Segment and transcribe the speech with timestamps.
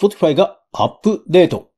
[0.00, 1.68] Spotify がアップデート。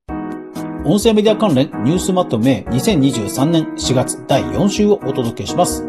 [0.85, 5.83] 音声メディア関連ニュースまとめ2023年4月第4週をお届けします。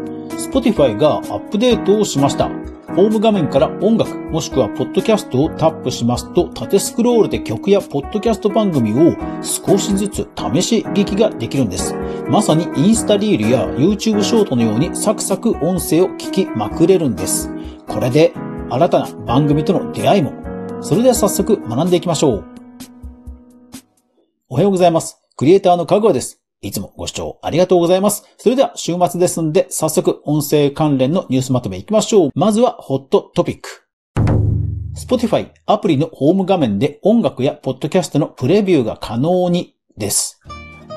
[0.50, 2.48] Spotify がアップデートをしました。
[2.96, 11.94] ホーム画面から音楽もしくはポッドキャストをタップしますと縦スクロールで曲やポッドキャスト番組を少しずつ試し聞きができるんです。
[12.28, 17.48] まさにインスタリールや YouTube ショートのようにサクサク音声を聞きまくれるんです。
[17.86, 18.32] これで
[18.70, 20.53] 新たな番組との出会いも。
[20.84, 22.44] それでは早速学んでいきましょう。
[24.50, 25.18] おはようございます。
[25.34, 26.42] クリエイターのかぐわです。
[26.60, 28.24] いつもご視聴ありがとうございます。
[28.36, 32.30] それでは週末ですんで、早速音声関連のニュースまとめいきましょう。
[32.34, 33.88] まずはホットトピック。
[34.94, 40.38] Spotify アプリのホーム画面で音楽やポッドキャストのプレビューが可能にです。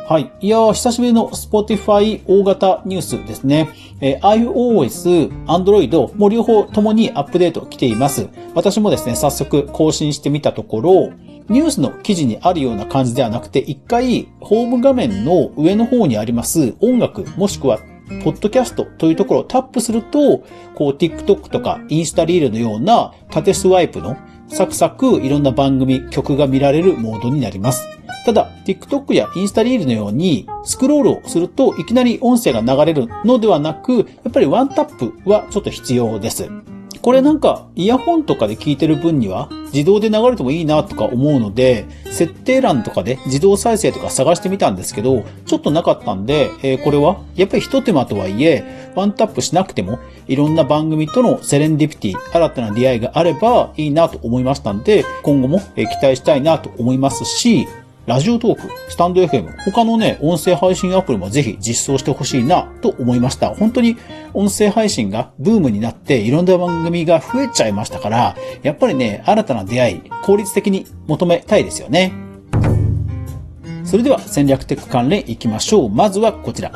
[0.10, 0.32] はい。
[0.40, 3.68] いやー、久しぶりの Spotify 大型ニュースですね。
[4.00, 8.30] えー、iOS、Android もう両方ともにアップデート来ています。
[8.56, 11.10] 私もですね、早速更新してみたところ、
[11.50, 17.80] ニュースの記事にあるような感じではなくて、一回、ホーム画面の上の方にあります音楽、もしくは
[18.24, 20.42] ポッドキャストというところをタップすると、
[20.74, 24.16] こう TikTok とかインスタリールのような縦スワイプの
[24.50, 27.88] サクサクいろんな番組、曲が見られるモードになります。
[28.26, 36.50] ただ、TikTok やインスタリールのように、スクロールをするといきなり音声が流れるのではなく、やっぱりワンタップはちょっと必要です。
[37.08, 57.70] これなんか、イヤホンとかで聞いてる分には、自動で流れてもいいなとか思うので、設定欄とかで自動再生とか探してみたんですけど、ちょっとなかったんで、えー、これは、やっぱり一手間とはいえ、ワンタップしなくても、いろんな番組とのセレンディピティ、新たな出会いがあればいいなと思いましたんで、今後も期待したいなと思いますし、
[58.08, 63.54] ラジオトーク、スタンド FM、他のね、音声配信アプリもぜひ実装してほしいなと思いました。
[63.54, 63.98] 本当に
[64.34, 72.14] 音声配信がブームになっていろんな番組が増えちゃいましたから、やっぱりね、新たな出会い、効率的に求めたいですよね。
[73.84, 75.90] それでは戦略テック関連いきましょう。
[75.90, 76.72] まずはこちら。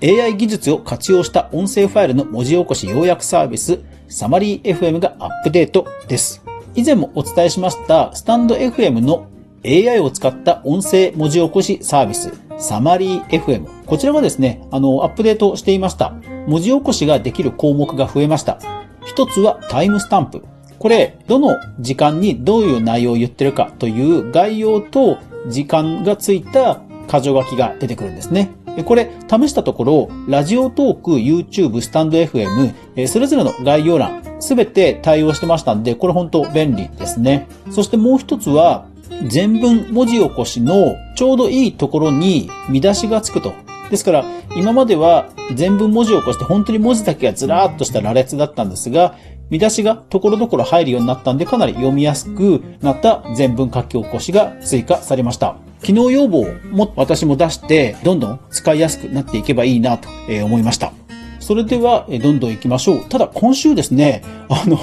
[0.00, 6.44] AI 技術を活用した音声ファイルの文字起こし要約サービス、サマリー FM がアップデートです。
[6.76, 9.26] 以前もお伝えしましたスタンド FM の
[9.64, 13.84] AI を使った音声文字起こしサービス、サマリー FM。
[13.86, 16.14] こちらがですね、あの、アップデートしていました。
[16.46, 18.58] 文字起こしができる項目が増えました。
[19.04, 20.44] 一つはタイムスタンプ。
[20.78, 25.18] これ、どの時間にどういう内容を言ってるかという概要と
[25.48, 28.50] 時間がついた箇条書きが出てくるんですね。
[28.84, 37.46] これ、試したところ、ラジオトーク、YouTube、スタンド FM、それぞれの概要欄、すべて対応してましたんで、これ本当便利ですね。
[37.70, 38.86] そしてもう一つは、
[39.28, 43.52] 全文文字起こしのちょうどいいところに見出しがつくと。
[43.90, 44.24] ですから、
[44.56, 49.16] 今までは全文文字起こして本当に文字だけがずらーっとした羅列だったんですが、
[49.50, 55.56] 見出しがところどころ入るようになったんで、かなり読みやすくなった全文書き起こしが追加されました。
[55.82, 60.08] 機能要望も私も出して、どんどん使いやすくなっていけばいいなと
[60.44, 60.92] 思いました。
[61.38, 63.04] それでは、どんどん行きましょう。
[63.10, 64.78] ただ今週ですね、あの、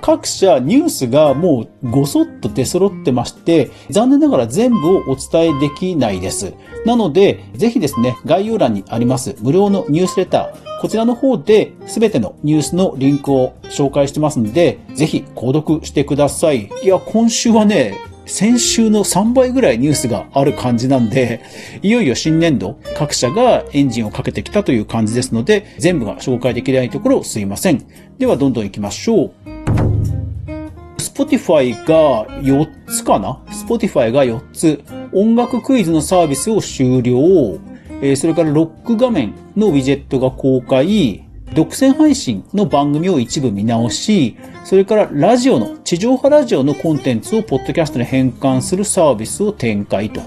[0.00, 6.54] 各社ニュースがもうごそっと出揃ってまして、残念ながら全部をお伝えできないです。
[6.84, 16.70] なので、ぜひですね、概要欄にあります無料のニュースレター、こちらの方で全てのニュースのリンクを紹介してますので、ぜひ購読してください。
[16.82, 21.40] いや、今週はね、先週の3倍ぐらいニュースがある感じなんで、
[21.80, 27.86] いよいよ新年度、各社がエンジンをかけてきたという感じですので、全部が紹介できないところすいません。
[28.18, 29.45] では、どんどん行きましょう。
[31.16, 34.84] Spotify が4つかな ?Spotify が4つ。
[35.14, 37.58] 音楽クイズのサービスを終了。
[38.02, 41.24] えー、それからロック画面のウィジェットが公開。
[41.54, 50.20] 独占配信の番組を一部見直し、それからラジオの、地上波ラジオのコンテンツをポッドキャストに変換するサービスを展開と。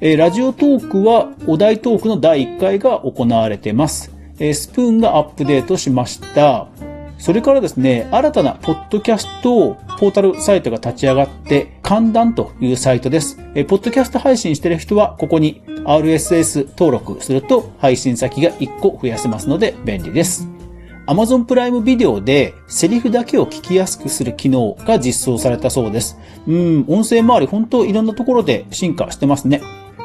[0.00, 4.12] えー、ラジオトークはお題トークの第1回が行われてます。
[4.38, 6.68] えー、スプーンがアップデートしました。
[7.18, 13.38] それからですね、新たなポッドキャストポータルサイトが立ち上がって、寒暖というサイトです。
[13.54, 20.46] えポッドキャスト配信してる人は、ここに RSS 登録すると配信先が1個増やせますので便利です。
[21.06, 26.18] Amazon プライムビデオでセリフだけを聞きやすくする機能が実装されたそうです。
[26.46, 29.62] うん、音声周り本当いろんなところで進化してますね。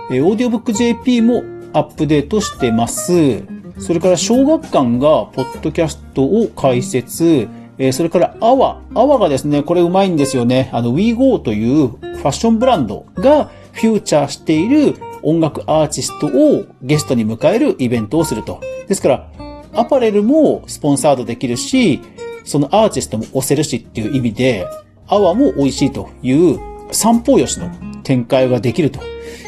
[0.09, 1.43] え、オーディオブック JP も
[1.73, 3.43] アップデートしてます。
[3.79, 7.47] それから小学館がポッドキャストを開設、
[7.77, 8.81] えそれからアワ。
[8.93, 10.69] アワがですね、これうまいんですよね。
[10.73, 18.61] あの WeGo というファッションブランドがフューチャーしている音楽アーティストをゲストに迎えるイベントをすると。
[18.87, 19.31] ですから、
[19.73, 21.99] アパレルもスポンサードできるし、
[22.43, 24.67] そのアーティストも押せるしっていう意味で、
[25.07, 26.59] アワも美味しいという
[26.91, 27.69] 三方よしの
[28.03, 28.99] 展開ができると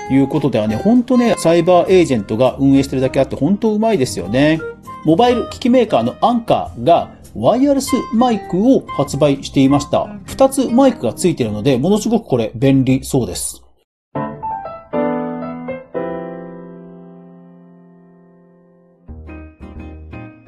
[0.09, 4.59] いうことではね、ほんとね、サイバーエージェントが運営してるだけあって本当うまいですよね。
[5.05, 10.07] モバイル機器メーカーのアンカーがワイヤレスマイクを発売していました。
[10.25, 13.61] 二つマイクが付いているので、ものすごくこれ便利そうです。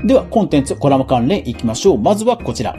[0.05, 1.97] では、コンテンツ、コラム関連いきましょう。
[1.97, 2.75] まずはこちら。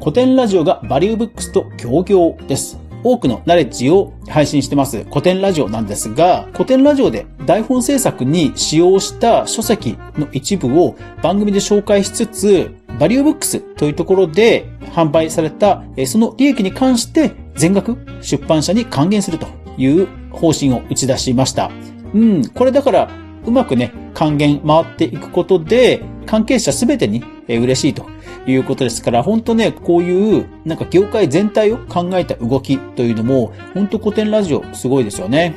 [0.00, 2.79] 古典ラジオがバリューブックスと協業です。
[3.02, 19.46] 多くのナレッジを配信してます古典ラジオなんですが、古典ラジオで台本制作に使用した書籍の一部を番組で紹介しつつ、バリューブックスというところで販売されたその利益に関して全額出版社に還元すると
[19.78, 21.70] いう方針を打ち出しました。
[22.14, 23.10] うん、これだから
[23.46, 28.06] うまくね、還元回っていくことで、関係者すべてに嬉しいと
[28.46, 35.54] いうことですから、本当ね、こういう、なんか業界全体を考えた動きというのも、本当古典ラジオすごいですよね。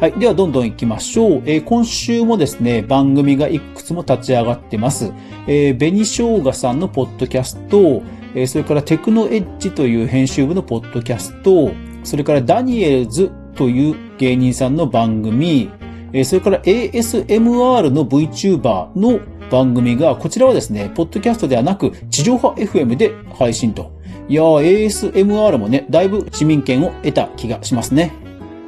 [0.00, 0.12] はい。
[0.12, 1.42] では、どんどん行きましょう。
[1.46, 5.12] えー、今週もですね、番組がいくつも立ち上がってます。
[5.46, 8.02] えー、紅生姜さんのポッドキャスト、
[8.34, 11.72] えー、それからテクノエッジという編集部のポッドキャスト、
[12.02, 15.70] それからダニエルズという芸人さんの番組、
[16.14, 19.18] えそれから ASMR の VTuber の
[19.50, 23.90] 番組が、こちらはですね、ポッドキャストではなく、地上波 FM で配信と。
[24.28, 28.12] いやー、ASMR もね、だいぶ市民権を得た気がしますね。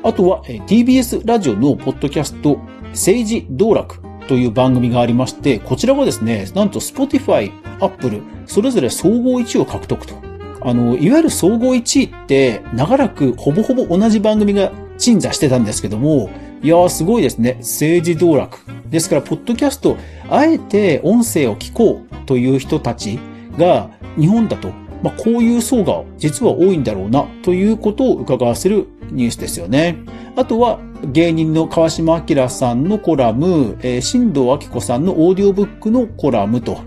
[0.03, 2.59] あとは、TBS ラジオのポッドキャスト、
[2.91, 10.17] 政治道楽という番組がありまして、こちらはですね、なんと Spotify、Apple、それぞれ総合1位を獲得と。
[10.63, 16.29] あの、いわゆる総合1位って、長らくほぼほぼ同じ番組が鎮座してたんですけども、
[16.63, 17.57] いやーすごいですね。
[17.61, 18.59] 政治道楽。
[18.89, 19.97] ですから、ポッドキャスト、
[20.31, 23.19] あえて音声を聞こうという人たち
[23.59, 24.71] が日本だと、
[25.03, 29.99] まあ、こういう層が実は多いんだろうなということを伺わせるニュースですよね。
[30.37, 36.79] あとは、芸人の川島明さんのコラム、えー、新藤明子さんのオーディオブックのコラムと、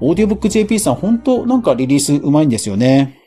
[0.00, 3.23] オーディオブック JP さん本当なんかリリースうまいんですよね。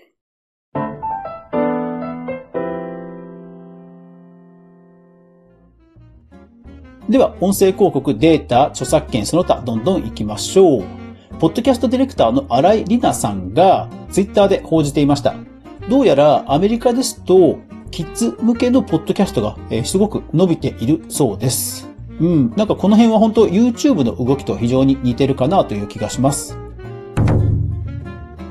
[7.10, 10.84] では、音声広告、データ、著作権、その他、どんどん行きましょう。
[11.40, 15.34] ポッドキャストディレクターの新井里奈さんが、ツイッターで報じていました。
[15.90, 17.60] どうやら、アメリカですと、
[17.92, 19.56] キッズ向けのポッドキャストが、
[19.86, 21.90] すごく伸びているそうです。
[22.20, 22.54] うん。
[22.58, 26.58] なんかこの辺は本当 YouTube の動きと非常に似てるかなという気がします。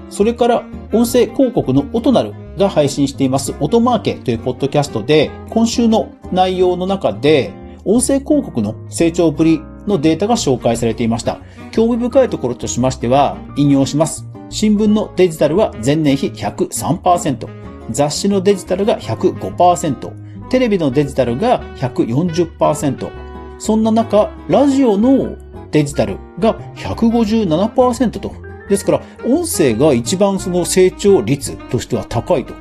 [0.08, 0.64] それから、
[0.94, 7.52] 音声広告のオトナルが配信しています、オトマーケというポッドキャストで、今週の内容の中で、
[7.86, 11.38] 音声広告の成長ぶりのデータが紹介されていました。
[11.70, 14.26] 興味深いところとしましては、引用します。
[14.50, 17.48] 新聞のデジタルは前年比103%、
[17.90, 23.10] 雑誌のデジタルが105%、テレビのデジタルが140%、
[23.58, 25.36] そんな中、ラジオの
[25.70, 28.34] デジタルが157%と、
[28.68, 32.54] ですから、音声が一番その成長率としては高いと。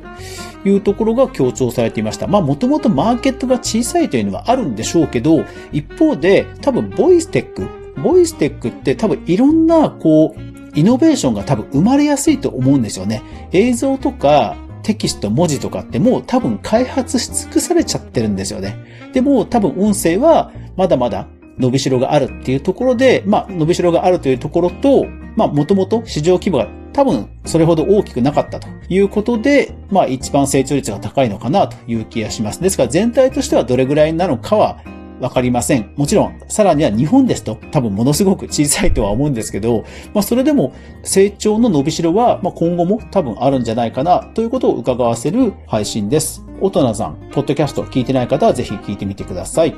[0.68, 2.26] いうところが強調されていました。
[2.26, 7.68] まあもともとマーケットが小さいというのはあるんでしょうけど、一方で多分ボイステック、
[8.02, 13.22] ボイステックって多分いろんなこう、イノベーションが多分生まれやすいと思うんですよね。
[13.52, 18.76] 映像とかテキスト、文字とかってもう多分開発し尽くされちゃってるんですよね。
[19.12, 32.62] でも多分音声はまだまだ伸びしろがあるっていうところで、まあ伸びしろがあるというところと、まあもともと市場規模が多分それほど大きくなかったということで、まあ一番成長率が高いのかなという気がします。
[32.62, 34.82] ですから全体としてはどれぐらいなのかは
[35.20, 35.92] わかりません。
[35.96, 39.84] もちろん、さらには日本ですと多分ものすごく小さいとは思うんですけど、
[40.14, 40.72] まあそれでも
[41.02, 46.46] 成長の伸びしろは、まあ今後も多分あるんじゃないかなということを伺わせる配信です。
[46.62, 49.74] 大人さん、ポッドキャスト聞いてない方はぜひ聞いてみてください。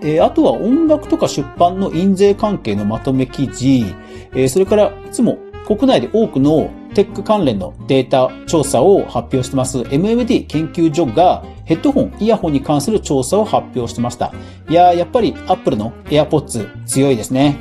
[0.00, 3.84] えー、あとは音楽とか出版の印税関係のまとめ記事、
[4.32, 5.38] えー、それからいつも
[5.68, 14.32] 国内で多くのテック関連のデータ調査を発表してます MMD 研究所がヘッドホン、イヤホンに関する調査を発表してました。
[14.70, 17.58] いややっぱり Apple の AirPods 強いですね。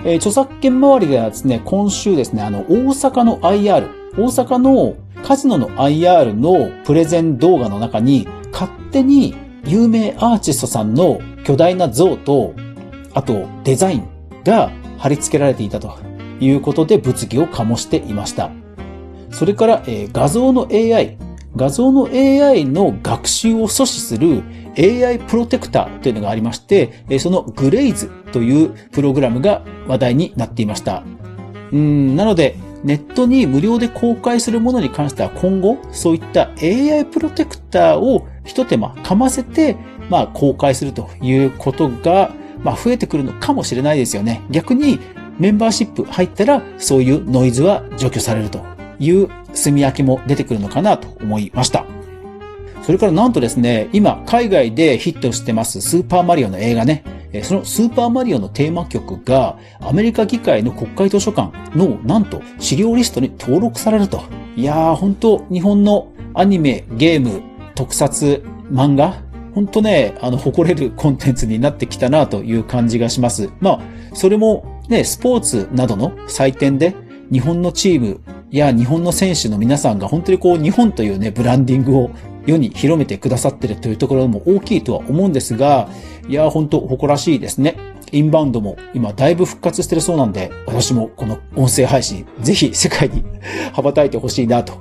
[0.00, 3.88] えー、著作権周りではですね、今週ですね、あの、大阪の IR、
[4.18, 12.54] 大阪のカジノの IR のプレゼン動画の中に、勝手に有名アーティストさんの巨大な像と、
[13.14, 14.08] あとデザイン
[14.42, 16.13] が貼り付けられていたと。
[16.40, 18.50] いうことで物議を醸していました。
[19.30, 21.18] それから、えー、画像の AI、
[21.56, 24.42] 画像の AI の学習を阻止する
[24.76, 31.04] AI プロテクターというのがありまして、そのグレイズというプログラムが話題になっていました。
[31.72, 39.76] うん、なので、ネットに無料で公開するものに関しては今後、そういった AI プロテクターを一手間かませて、
[40.10, 44.42] まあ公開するということが、まあ増えてくるのかもしれないですよね。
[44.50, 44.98] 逆に
[45.38, 48.64] メンバーシップ入ったらそういうノイズは除去されると
[48.98, 51.84] いう炭焼きも出てくるのかなと思いました。
[52.82, 57.02] それからなんとですね、今海外でヒットしてますスーパーマリオの映画ね、
[57.42, 64.22] そのスーパーマリオのテーマ曲がアメリカ議会の国会図書館のなんと資料リストに登録されると。
[64.56, 67.42] いやー本当日本のアニメ、ゲーム、
[67.74, 69.24] 特撮、漫画
[69.54, 73.50] 本当ね、あの、誇れるコンテンツになってきたなという感じがします。
[73.60, 73.80] まあ、
[74.12, 76.94] それもね、スポーツなどの祭典で
[77.32, 82.10] 日本のチームや日本の選手の皆さんが本当にこう日本というね、ブランディングを
[82.46, 85.88] 世に広めてくださってるというところも大きいとは思うんですが、
[86.28, 87.76] いや、本当誇らしいですね。
[88.12, 93.24] インバウンドも今だいぶ復活してるそうなんで、私もこの音声配信、ぜひ世界に
[93.72, 94.74] 羽ばたいてほしいなと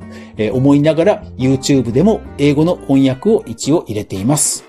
[0.52, 4.66] 思いながら、YouTube でも英語の翻訳を一応入れています。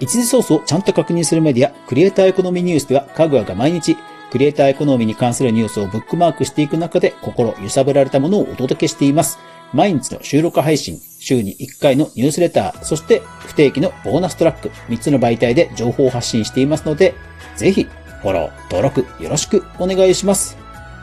[0.00, 3.96] 一時ソースをちゃんと確認するメディア、クリエイターエコノミーニュースでは、かぐわが毎日、
[4.30, 9.38] クリエイターエコノミーに関するニュースをブックマークしていく中で、心揺さぶられたものをお届けしています。
[9.72, 17.14] 毎日の収録配信、週に1回のニュースレター、そして不定期のボーナストラック、3つの媒体で情報を発信していますので、
[17.56, 20.56] ぜひ、フォロー、登録よろしくお願いします。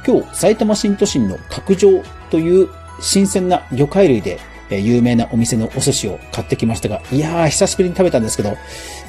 [0.05, 2.69] 今日、埼玉新都心の角上という
[3.01, 8.57] 新鮮な魚介類で有名なお店のお寿司を買ってきましたが、いやー、久しぶりに食べたんですけど、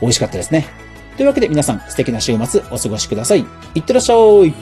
[0.01, 0.67] 美味しかったですね。
[1.19, 3.45] というわけで皆さん素敵な週末お過ごしください。
[3.75, 4.55] いってらっしゃい